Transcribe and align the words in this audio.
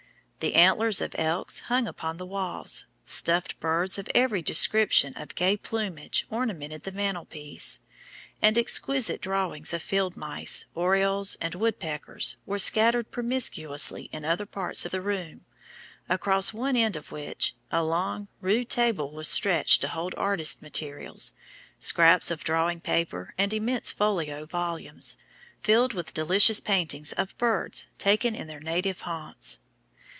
The 0.43 0.55
antlers 0.55 1.01
of 1.01 1.13
elks 1.19 1.59
hung 1.59 1.87
upon 1.87 2.17
the 2.17 2.25
walls; 2.25 2.87
stuffed 3.05 3.59
birds 3.59 3.99
of 3.99 4.09
every 4.15 4.41
description 4.41 5.13
of 5.15 5.35
gay 5.35 5.55
plumage 5.55 6.25
ornamented 6.31 6.81
the 6.81 6.91
mantel 6.91 7.25
piece; 7.25 7.79
and 8.41 8.57
exquisite 8.57 9.21
drawings 9.21 9.71
of 9.71 9.83
field 9.83 10.17
mice, 10.17 10.65
orioles, 10.73 11.35
and 11.41 11.53
woodpeckers, 11.53 12.37
were 12.47 12.57
scattered 12.57 13.11
promiscuously 13.11 14.05
in 14.11 14.25
other 14.25 14.47
parts 14.47 14.83
of 14.83 14.91
the 14.91 14.99
room, 15.03 15.45
across 16.09 16.53
one 16.53 16.75
end 16.75 16.95
of 16.95 17.11
which 17.11 17.53
a 17.69 17.83
long, 17.83 18.27
rude 18.39 18.67
table 18.71 19.11
was 19.11 19.27
stretched 19.27 19.79
to 19.81 19.89
hold 19.89 20.15
artist 20.17 20.59
materials, 20.59 21.35
scraps 21.77 22.31
of 22.31 22.43
drawing 22.43 22.79
paper, 22.79 23.35
and 23.37 23.53
immense 23.53 23.91
folio 23.91 24.47
volumes, 24.47 25.17
filled 25.59 25.93
with 25.93 26.15
delicious 26.15 26.59
paintings 26.59 27.13
of 27.13 27.37
birds 27.37 27.85
taken 27.99 28.33
in 28.33 28.47
their 28.47 28.59
native 28.59 29.01
haunts. 29.01 29.59